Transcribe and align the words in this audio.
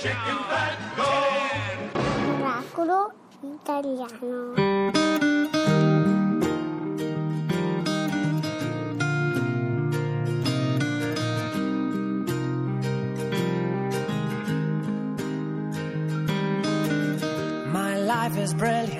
chicken 0.00 0.38
fat, 0.48 0.78
go! 0.96 1.10
Miracolo 2.40 3.12
italiano. 3.44 4.54
My 17.70 17.96
life 17.98 18.38
is 18.38 18.54
brilliant. 18.54 18.99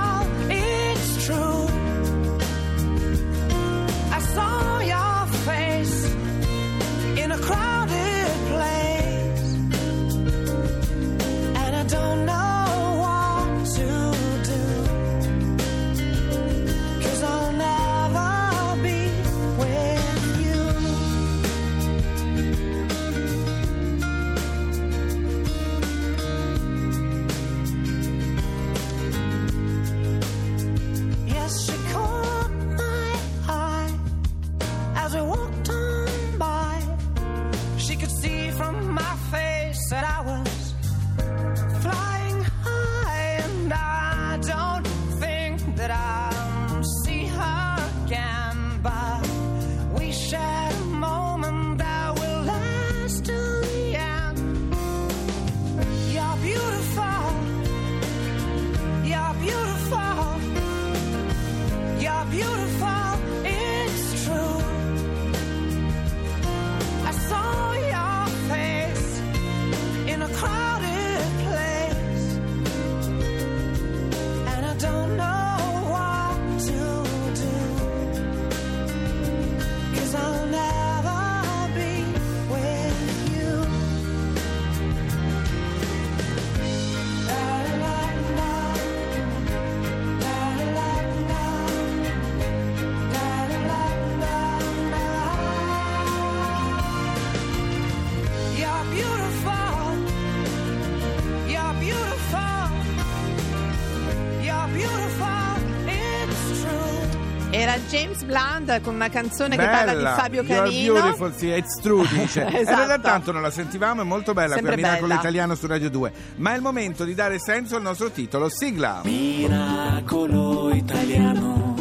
Era 107.61 107.77
James 107.77 108.23
Blunt 108.23 108.81
con 108.81 108.95
una 108.95 109.09
canzone 109.09 109.55
che 109.55 109.63
parla 109.63 109.93
di 109.93 110.03
Fabio 110.19 110.43
Canino. 110.43 110.93
beautiful, 110.93 111.31
sì, 111.35 111.49
it's 111.49 111.79
true, 111.79 112.07
dice. 112.07 112.43
Esatto. 112.49 112.81
E 112.81 112.87
da 112.87 112.97
tanto 112.97 113.31
non 113.31 113.43
la 113.43 113.51
sentivamo, 113.51 114.01
è 114.01 114.03
molto 114.03 114.33
bella 114.33 114.55
Sempre 114.55 114.73
qui 114.73 114.81
a 114.81 114.85
Miracolo 114.85 115.07
bella. 115.09 115.19
Italiano 115.19 115.53
su 115.53 115.67
Radio 115.67 115.91
2. 115.91 116.13
Ma 116.37 116.53
è 116.53 116.55
il 116.55 116.63
momento 116.63 117.03
di 117.03 117.13
dare 117.13 117.37
senso 117.37 117.75
al 117.75 117.83
nostro 117.83 118.09
titolo, 118.09 118.49
sigla. 118.49 119.01
Miracolo 119.03 120.73
italiano. 120.73 121.75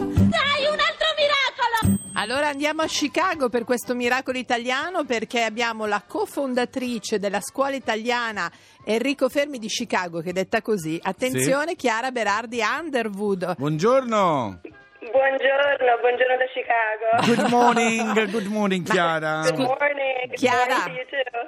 Allora 2.12 2.48
andiamo 2.48 2.82
a 2.82 2.86
Chicago 2.86 3.48
per 3.48 3.64
questo 3.64 3.94
miracolo 3.94 4.36
italiano 4.36 5.06
perché 5.06 5.44
abbiamo 5.44 5.86
la 5.86 6.02
cofondatrice 6.06 7.18
della 7.18 7.41
scuola 7.41 7.74
italiana 7.74 8.52
Enrico 8.84 9.30
Fermi 9.30 9.58
di 9.58 9.68
Chicago 9.68 10.20
che 10.20 10.34
detta 10.34 10.60
così. 10.60 10.98
Attenzione 11.00 11.74
Chiara 11.74 12.10
Berardi 12.10 12.60
Underwood. 12.60 13.54
Buongiorno. 13.56 14.60
Buongiorno, 15.00 15.97
buongiorno 15.99 16.37
da 16.37 16.44
Chicago. 16.53 17.25
Good 17.25 17.49
morning, 17.50 18.12
good 18.31 18.44
morning 18.47 18.84
Chiara. 18.87 19.41
Good 19.41 19.59
morning. 19.59 20.27
Good 20.27 20.34
Chiara. 20.38 20.77
morning. 20.77 21.06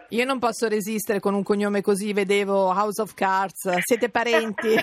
Io 0.09 0.25
non 0.25 0.39
posso 0.39 0.69
resistere 0.69 1.21
con 1.21 1.35
un 1.35 1.43
cognome 1.43 1.83
così, 1.83 2.15
vedevo 2.15 2.73
House 2.73 3.03
of 3.03 3.13
Cards. 3.13 3.69
Siete 3.81 4.09
parenti? 4.09 4.75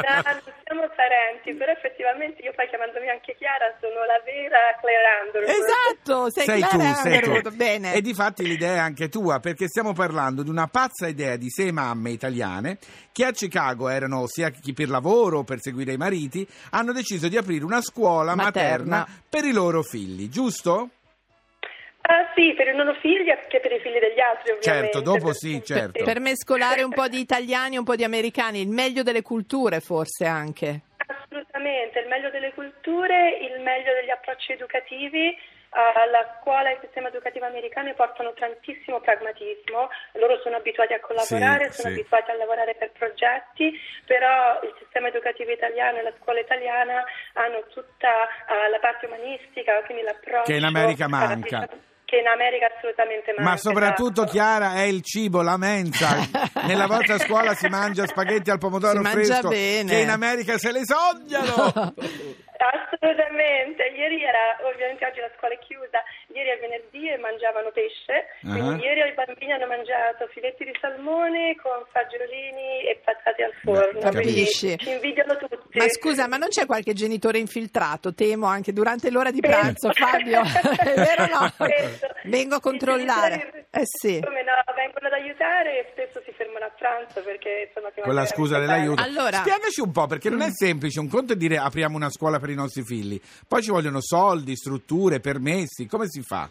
No, 0.00 0.40
siamo 0.70 0.86
parenti, 0.94 1.52
però 1.54 1.72
effettivamente 1.72 2.42
io 2.42 2.52
poi 2.54 2.68
chiamandomi 2.68 3.08
anche 3.10 3.34
Chiara 3.36 3.74
sono 3.82 4.06
la 4.06 4.22
vera 4.22 4.78
Claire 4.78 5.26
Underwood. 5.26 5.50
esatto, 5.50 6.30
sei, 6.30 6.44
Sei 6.46 6.60
tu, 6.62 6.78
Clara 6.78 6.94
sei 6.94 7.14
Underwood. 7.14 7.42
tu. 7.50 7.56
Bene. 7.56 7.94
E 7.94 8.00
di 8.00 8.14
fatti 8.14 8.46
l'idea 8.46 8.74
è 8.74 8.78
anche 8.78 9.08
tua, 9.08 9.40
perché 9.40 9.66
stiamo 9.66 9.92
parlando 9.92 10.42
di 10.44 10.48
una 10.50 10.68
pazza 10.68 11.08
idea 11.08 11.34
di 11.34 11.50
sei 11.50 11.72
mamme 11.72 12.10
italiane 12.10 12.78
che 13.10 13.24
a 13.24 13.32
Chicago 13.32 13.88
erano 13.88 14.26
sia 14.28 14.50
chi 14.50 14.72
per 14.72 14.88
lavoro 14.88 15.38
o 15.40 15.44
per 15.44 15.58
seguire 15.60 15.92
i 15.92 15.96
mariti, 15.96 16.46
hanno 16.70 16.92
deciso 16.92 17.26
di 17.26 17.36
aprire 17.36 17.64
una 17.64 17.80
scuola 17.82 18.36
materna, 18.36 18.98
Materna. 18.98 19.22
per 19.28 19.44
i 19.44 19.52
loro 19.52 19.82
figli, 19.82 20.28
giusto? 20.28 20.90
Ah 22.10 22.26
sì, 22.34 22.54
per 22.54 22.66
i 22.66 22.74
loro 22.74 22.92
figli 22.94 23.28
e 23.28 23.38
anche 23.40 23.60
per 23.60 23.70
i 23.70 23.78
figli 23.78 24.00
degli 24.00 24.18
altri 24.18 24.50
ovviamente. 24.50 24.90
Certo, 24.90 25.00
dopo 25.00 25.32
sì, 25.32 25.62
certo. 25.62 26.02
Per 26.02 26.18
mescolare 26.18 26.82
un 26.82 26.90
po' 26.90 27.06
di 27.06 27.20
italiani 27.20 27.76
e 27.76 27.78
un 27.78 27.84
po' 27.84 27.94
di 27.94 28.02
americani, 28.02 28.60
il 28.60 28.68
meglio 28.68 29.04
delle 29.04 29.22
culture 29.22 29.78
forse 29.78 30.26
anche. 30.26 30.80
Assolutamente, 31.06 32.00
il 32.00 32.08
meglio 32.08 32.30
delle 32.30 32.52
culture, 32.52 33.38
il 33.38 33.62
meglio 33.62 33.94
degli 33.94 34.10
approcci 34.10 34.50
educativi. 34.52 35.28
Eh, 35.70 36.10
la 36.10 36.26
scuola 36.40 36.70
e 36.70 36.72
il 36.72 36.78
sistema 36.82 37.06
educativo 37.06 37.46
americano 37.46 37.94
portano 37.94 38.32
tantissimo 38.32 38.98
pragmatismo, 38.98 39.88
loro 40.14 40.40
sono 40.42 40.56
abituati 40.56 40.94
a 40.94 40.98
collaborare, 40.98 41.70
Sì, 41.70 41.82
sono 41.82 41.94
sì. 41.94 42.00
abituati 42.00 42.30
a 42.32 42.34
lavorare 42.34 42.74
per 42.74 42.90
progetti, 42.90 43.70
però 44.04 44.58
il 44.64 44.74
sistema 44.80 45.06
educativo 45.06 45.52
italiano 45.52 45.98
e 45.98 46.02
la 46.02 46.12
scuola 46.20 46.40
italiana 46.40 47.04
hanno 47.34 47.62
tutta 47.68 48.26
eh, 48.50 48.68
la 48.68 48.80
parte 48.80 49.06
umanistica, 49.06 49.80
quindi 49.84 50.02
l'approccio 50.02 50.50
Che 50.50 50.58
in 50.58 50.64
America 50.64 51.06
manca. 51.06 51.68
Che 52.10 52.16
in 52.18 52.26
America 52.26 52.66
assolutamente 52.76 53.32
manca. 53.36 53.50
Ma 53.50 53.56
soprattutto, 53.56 54.22
esatto. 54.22 54.32
Chiara, 54.32 54.74
è 54.74 54.82
il 54.82 55.00
cibo, 55.02 55.42
la 55.42 55.56
mensa. 55.56 56.08
Nella 56.66 56.86
vostra 56.88 57.18
scuola 57.18 57.54
si 57.54 57.68
mangia 57.68 58.04
spaghetti 58.06 58.50
al 58.50 58.58
pomodoro 58.58 58.96
Si 58.96 59.02
mangia 59.02 59.22
fresco, 59.22 59.48
bene. 59.48 59.90
che 59.90 59.98
in 60.00 60.10
America 60.10 60.58
se 60.58 60.72
le 60.72 60.82
sognano. 60.84 61.94
Assolutamente, 62.60 63.84
ieri 63.96 64.22
era, 64.22 64.58
ovviamente 64.62 65.06
oggi 65.06 65.20
la 65.20 65.30
scuola 65.36 65.54
è 65.54 65.58
chiusa, 65.58 66.02
ieri 66.34 66.50
è 66.50 66.58
venerdì 66.60 67.08
e 67.08 67.16
mangiavano 67.16 67.70
pesce, 67.70 68.28
Ah. 68.44 68.52
quindi 68.52 68.84
ieri 68.84 69.00
i 69.08 69.14
bambini 69.14 69.52
hanno 69.52 69.66
mangiato 69.66 70.26
filetti 70.28 70.64
di 70.64 70.76
salmone 70.80 71.56
con 71.56 71.84
fagiolini 71.90 72.84
e 72.84 73.00
patate 73.02 73.44
al 73.44 73.52
forno, 73.62 73.98
quindi 74.10 74.44
Capisci. 74.44 74.76
ci 74.78 74.90
invidiano 74.90 75.36
tutti. 75.36 75.78
Ma 75.78 75.88
scusa, 75.88 76.28
ma 76.28 76.36
non 76.36 76.48
c'è 76.48 76.66
qualche 76.66 76.92
genitore 76.92 77.38
infiltrato, 77.38 78.12
temo, 78.14 78.46
anche 78.46 78.72
durante 78.72 79.10
l'ora 79.10 79.30
di 79.30 79.40
pranzo, 79.40 79.90
Fabio? 79.92 80.42
È 80.80 80.94
vero 80.94 81.24
o 81.24 81.26
no? 81.40 81.46
Spesso. 81.54 82.06
Vengo 82.24 82.56
a 82.56 82.60
controllare. 82.60 83.38
genitori- 83.38 83.64
Eh 83.70 83.82
sì. 83.84 84.20
Come 84.22 84.42
no, 84.42 84.52
vengono 84.74 85.06
ad 85.06 85.12
aiutare 85.12 85.78
e 85.78 85.86
spesso 85.92 86.20
si 86.24 86.32
fermano 86.32 86.38
a 86.38 86.39
pranzo 86.80 87.20
perché 87.22 87.68
insomma 87.68 87.92
Con 88.02 88.14
la 88.14 88.24
scusa 88.26 88.58
dell'aiuto. 88.58 89.02
Allora- 89.02 89.38
Spiegaci 89.38 89.80
un 89.82 89.92
po', 89.92 90.06
perché 90.06 90.30
non 90.30 90.40
è 90.40 90.48
semplice. 90.50 90.98
Un 90.98 91.08
conto 91.08 91.34
è 91.34 91.36
dire 91.36 91.58
apriamo 91.58 91.94
una 91.94 92.10
scuola 92.10 92.38
per 92.40 92.48
i 92.48 92.54
nostri 92.54 92.82
figli. 92.82 93.20
Poi 93.46 93.62
ci 93.62 93.70
vogliono 93.70 94.00
soldi, 94.00 94.56
strutture, 94.56 95.20
permessi. 95.20 95.86
Come 95.86 96.06
si 96.08 96.22
fa? 96.22 96.48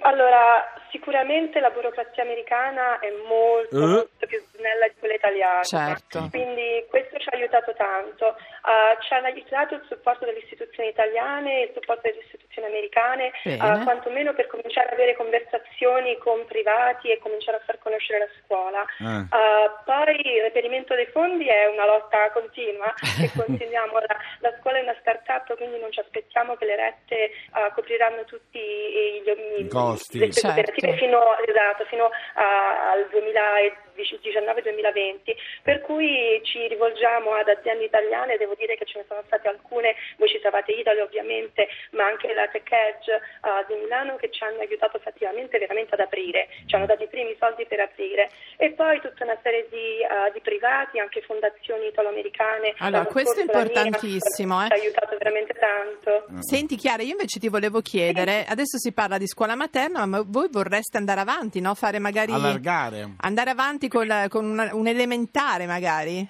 Allora 0.00 0.72
sicuramente 0.90 1.60
la 1.60 1.70
burocrazia 1.70 2.22
americana 2.22 2.98
è 2.98 3.10
molto, 3.26 3.76
Eh? 3.76 3.86
molto 3.86 4.26
più 4.26 4.40
snella 4.52 4.88
di 4.88 4.94
quella 4.98 5.14
italiana. 5.14 5.62
Certo. 5.62 6.28
Quindi 6.30 6.84
questo 6.88 7.18
ci 7.18 7.28
ha 7.28 7.36
aiutato 7.36 7.72
tanto. 7.74 8.36
Ah, 8.62 8.96
ci 9.00 9.12
hanno 9.14 9.26
aiutato 9.26 9.74
il 9.74 9.84
supporto 9.88 10.24
delle 10.24 10.38
istituzioni 10.38 10.90
italiane, 10.90 11.62
il 11.62 11.70
supporto 11.72 12.02
delle 12.08 12.20
istituzioni 12.20 12.68
americane, 12.68 13.32
ah, 13.58 13.82
quantomeno 13.82 14.34
per 14.34 14.46
cominciare 14.48 14.88
ad 14.88 14.94
avere 14.94 15.16
conversazioni 15.16 16.16
con 16.18 16.44
privati 16.46 17.10
e 17.10 17.18
cominciare 17.18 17.58
a 17.58 17.64
far 17.64 17.78
conoscere 17.78 18.18
la 18.18 18.28
scuola. 18.44 18.82
Eh. 18.82 19.26
Ah, 19.30 19.82
poi 19.84 20.20
il 20.20 20.42
reperimento 20.42 20.94
dei 20.94 21.06
fondi 21.06 21.46
è 21.46 21.66
una 21.66 21.86
lotta 21.86 22.30
continua 22.32 22.92
e 23.22 23.30
continuiamo. 23.34 23.98
La, 23.98 24.16
la 24.40 24.54
scuola 24.60 24.78
è 24.78 24.82
una 24.82 24.96
start-up, 25.00 25.56
quindi 25.56 25.78
non 25.78 25.90
ci 25.92 26.00
aspettiamo 26.00 26.56
che 26.56 26.64
le 26.64 26.76
rette 26.76 27.30
copriranno 27.74 28.24
tutti 28.24 28.58
i, 28.58 29.22
gli, 29.22 29.60
I 29.60 29.68
costi. 29.92 30.18
le 30.18 30.32
spese 30.32 30.64
Certo. 30.64 30.96
fino, 30.96 31.18
esatto, 31.46 31.84
fino 31.86 32.10
a- 32.34 32.90
al 32.92 33.06
2019-2020, 34.02 35.36
per 35.62 35.80
cui 35.82 36.40
ci 36.44 36.66
rivolgiamo 36.68 37.32
ad 37.34 37.48
aziende 37.48 37.84
italiane, 37.84 38.36
devo 38.36 38.54
dire 38.54 38.76
che 38.76 38.84
ce 38.84 38.98
ne 38.98 39.04
sono 39.08 39.22
state 39.26 39.48
alcune, 39.48 39.94
voi 40.16 40.28
citavate 40.28 40.72
Italy 40.72 41.00
ovviamente, 41.00 41.68
ma 41.92 42.06
anche 42.06 42.32
la 42.34 42.48
Tech 42.48 42.70
Edge 42.70 43.12
ah, 43.40 43.64
di 43.66 43.74
Milano 43.74 44.16
che 44.16 44.30
ci 44.30 44.42
hanno 44.44 44.60
aiutato 44.60 44.96
effettivamente 44.96 45.58
veramente 45.58 45.94
ad 45.94 46.00
aprire, 46.00 46.48
ci 46.66 46.74
hanno 46.74 46.86
dato 46.86 47.02
i 47.02 47.08
primi 47.08 47.36
soldi 47.38 47.66
per 47.66 47.80
aprire 47.80 48.30
e 48.56 48.72
poi 48.72 49.00
tutta 49.00 49.24
una 49.24 49.38
serie 49.42 49.66
di, 49.70 50.04
ah, 50.04 50.30
di 50.30 50.40
privati, 50.40 50.98
anche 50.98 51.20
fondazioni 51.22 51.86
italo-americane. 51.86 52.74
Allora, 52.78 53.04
questo 53.06 53.40
è 53.40 53.42
importantissimo, 53.42 54.62
eh. 54.64 54.66
Ci 54.66 54.72
ha 54.72 54.76
aiutato 54.76 55.16
veramente 55.16 55.54
tanto. 55.54 56.26
Senti 56.40 56.76
Chiara, 56.76 57.02
io 57.02 57.12
invece 57.12 57.38
ti 57.38 57.48
volevo 57.48 57.80
chiedere, 57.80 58.44
adesso 58.48 58.78
si 58.78 58.92
parla 58.92 59.18
di 59.18 59.26
scuola 59.26 59.54
materna, 59.54 60.06
ma 60.06 60.22
voi 60.24 60.48
vorreste 60.50 60.96
andare 60.96 61.20
avanti, 61.20 61.60
no? 61.60 61.74
Fare 61.74 61.98
magari... 61.98 62.32
Allargare. 62.32 63.14
Andare 63.20 63.50
avanti 63.50 63.88
con, 63.90 64.06
la- 64.06 64.28
con 64.28 64.46
una- 64.46 64.70
un 64.74 64.86
elementare 64.86 65.66
magari? 65.66 66.26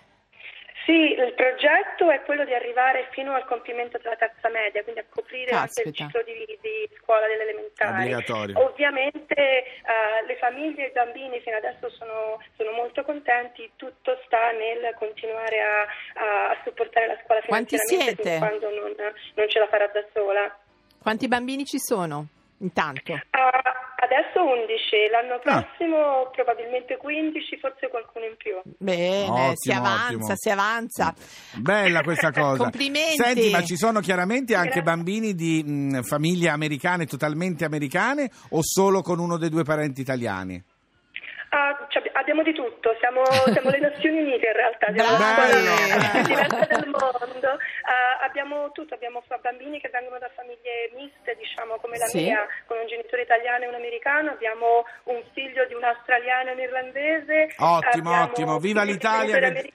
Sì, 0.86 1.12
il 1.12 1.34
progetto 1.36 2.10
è 2.10 2.22
quello 2.24 2.44
di 2.44 2.54
arrivare 2.54 3.08
fino 3.12 3.34
al 3.34 3.44
compimento 3.44 3.98
della 3.98 4.16
terza 4.16 4.48
media, 4.48 4.82
quindi 4.82 5.00
a 5.00 5.04
coprire 5.08 5.52
anche 5.52 5.82
il 5.84 5.92
Caspita. 5.92 6.06
ciclo 6.06 6.22
di, 6.24 6.58
di 6.60 6.88
scuola 6.98 7.26
delle 7.28 7.42
elementari. 7.44 8.00
Obbligatorio. 8.12 8.58
Ovviamente 8.64 9.34
eh, 9.36 10.26
le 10.26 10.36
famiglie 10.40 10.86
e 10.86 10.88
i 10.88 10.92
bambini 10.92 11.38
fino 11.40 11.56
adesso 11.58 11.90
sono, 11.90 12.42
sono 12.56 12.72
molto 12.72 13.04
contenti, 13.04 13.70
tutto 13.76 14.18
sta 14.24 14.50
nel 14.52 14.92
continuare 14.96 15.60
a, 15.60 15.80
a- 16.24 16.50
a 16.50 16.56
supportare 16.64 17.06
la 17.06 17.18
scuola 17.22 17.40
Quanti 17.46 17.76
finanziariamente 17.76 18.22
siete? 18.22 18.38
quando 18.38 18.70
non, 18.70 18.94
non 19.34 19.48
ce 19.48 19.58
la 19.60 19.68
farà 19.68 19.86
da 19.88 20.04
sola. 20.12 20.58
Quanti 21.00 21.28
bambini 21.28 21.64
ci 21.66 21.78
sono? 21.78 22.26
Intanto. 22.62 23.12
Ah, 23.30 23.62
adesso 24.04 24.44
11, 24.44 25.08
l'anno 25.10 25.40
Ah. 25.44 25.62
prossimo 25.64 26.28
probabilmente 26.32 26.96
15, 26.98 27.58
forse 27.58 27.88
qualcuno 27.88 28.26
in 28.26 28.36
più. 28.36 28.60
Bene, 28.78 29.52
si 29.56 29.70
Ottimo, 29.70 29.86
avanza, 29.86 30.06
ottimo. 30.14 30.32
si 30.36 30.50
avanza. 30.50 31.14
Bella 31.56 32.02
questa 32.02 32.30
cosa. 32.32 32.62
Complimenti. 32.64 33.16
Senti, 33.16 33.50
ma 33.50 33.62
ci 33.62 33.76
sono 33.76 34.00
chiaramente 34.00 34.54
anche 34.54 34.80
Grazie. 34.80 34.82
bambini 34.82 35.34
di 35.34 35.62
mh, 35.64 36.02
famiglie 36.02 36.50
americane, 36.50 37.06
totalmente 37.06 37.64
americane, 37.64 38.30
o 38.50 38.58
solo 38.62 39.00
con 39.00 39.18
uno 39.18 39.38
dei 39.38 39.48
due 39.48 39.64
parenti 39.64 40.02
italiani? 40.02 40.62
Ah, 41.52 41.86
cioè, 41.88 42.02
abbiamo 42.30 42.42
di 42.46 42.54
tutto, 42.54 42.94
siamo, 43.02 43.26
siamo 43.50 43.70
le 43.70 43.80
Nazioni 43.80 44.22
Unite 44.22 44.46
in 44.46 44.54
realtà, 44.54 44.86
siamo 44.94 45.18
una 45.18 46.22
diversa 46.22 46.64
del 46.78 46.86
mondo. 46.94 47.50
Ah, 47.90 48.22
abbiamo 48.24 48.70
tutto, 48.70 48.94
abbiamo 48.94 49.22
bambini 49.42 49.80
che 49.80 49.90
vengono 49.90 50.18
da 50.18 50.30
famiglie 50.36 50.94
miste, 50.94 51.34
diciamo 51.34 51.74
come 51.82 51.98
la 51.98 52.06
Sì. 52.06 52.22
mia, 52.22 52.46
con 52.66 52.78
un 52.78 52.86
genitore 52.86 53.22
italiano 53.22 53.64
e 53.64 53.68
un 53.68 53.74
americano, 53.74 54.30
abbiamo 54.30 54.84
un 55.10 55.18
figlio 55.34 55.66
di 55.66 55.74
un 55.74 55.82
australiano 55.82 56.50
e 56.50 56.52
un 56.54 56.60
irlandese. 56.60 57.50
Ottimo, 57.58 58.14
abbiamo 58.14 58.22
ottimo, 58.30 58.58
viva 58.58 58.82
l'Italia! 58.84 59.38
Che... 59.38 59.72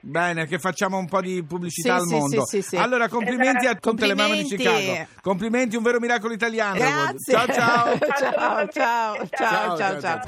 Bene, 0.00 0.46
che 0.46 0.58
facciamo 0.58 0.96
un 0.96 1.08
po' 1.08 1.20
di 1.20 1.44
pubblicità 1.44 1.98
Sì, 1.98 2.00
al 2.00 2.06
sì, 2.08 2.14
mondo. 2.14 2.44
sì, 2.46 2.62
sì, 2.62 2.68
sì. 2.68 2.76
Allora, 2.76 3.08
complimenti 3.08 3.66
a 3.66 3.74
tutte 3.74 4.06
le 4.06 4.14
mamme 4.14 4.36
di 4.36 4.48
Complimenti. 4.48 4.80
Chicago. 4.88 5.08
Complimenti, 5.20 5.76
un 5.76 5.82
vero 5.82 5.98
miracolo 6.00 6.32
italiano. 6.32 6.78
Grazie. 6.78 7.34
Ciao, 7.36 7.46
ciao. 7.52 7.98
ciao, 8.16 8.68
ciao, 8.70 9.28
ciao, 9.28 9.76
ciao, 9.76 10.00
ciao. 10.00 10.20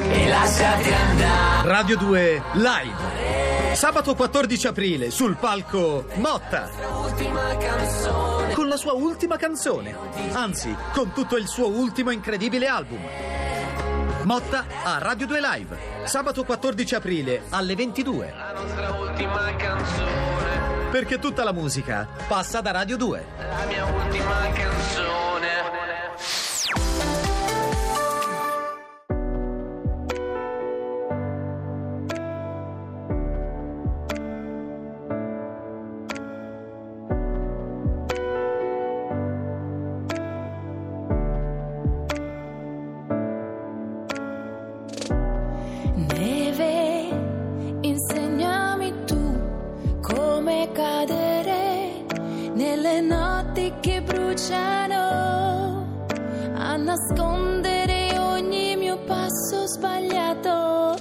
Radio 1.71 1.97
2 1.97 2.43
Live. 2.55 3.75
Sabato 3.75 4.17
14 4.17 4.67
aprile 4.67 5.13
sul 5.13 5.37
palco 5.37 6.05
Motta. 6.15 6.69
Con 8.53 8.67
la 8.67 8.77
sua 8.77 8.95
ultima 8.95 9.37
canzone. 9.37 9.97
Anzi, 10.33 10.75
con 10.93 11.13
tutto 11.13 11.37
il 11.37 11.47
suo 11.47 11.69
ultimo 11.69 12.11
incredibile 12.11 12.67
album. 12.67 12.99
Motta 14.25 14.65
a 14.83 14.99
Radio 14.99 15.29
2 15.29 15.41
Live. 15.41 15.79
Sabato 16.07 16.43
14 16.43 16.97
aprile 16.97 17.43
alle 17.51 17.77
22. 17.77 18.35
Perché 20.91 21.21
tutta 21.21 21.45
la 21.45 21.53
musica 21.53 22.09
passa 22.27 22.61
da 22.61 22.73
Radio 22.73 22.97
2. 22.97 23.27
Neve, 23.69 25.30
notti 53.61 53.73
che 53.81 54.01
bruciano, 54.03 54.97
a 56.55 56.77
nascondere 56.77 58.19
ogni 58.19 58.77
mio 58.77 58.97
passo 59.05 59.67
sbagliato 59.67 60.97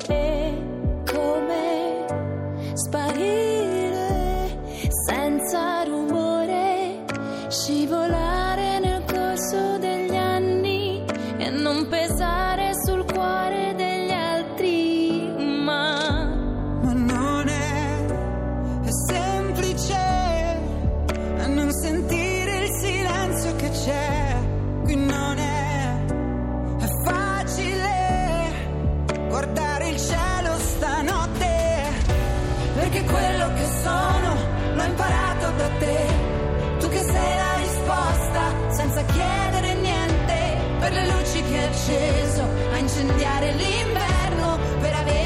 Per 40.89 40.97
le 40.97 41.05
luci 41.05 41.43
che 41.43 41.55
hai 41.55 41.65
acceso 41.67 42.41
a 42.73 42.77
incendiare 42.79 43.51
l'inverno. 43.51 44.57
Per 44.81 44.91
avermi 44.91 45.18